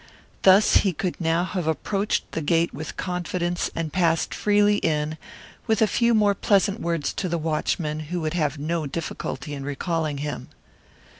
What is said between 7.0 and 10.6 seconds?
to the watchman who would have no difficulty in recalling him.